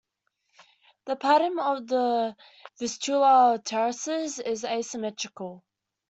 The 1.05 1.15
pattern 1.15 1.59
of 1.59 1.85
the 1.85 2.35
Vistula 2.79 3.61
terraces 3.63 4.39
is 4.39 4.63
asymmetrical. 4.63 5.63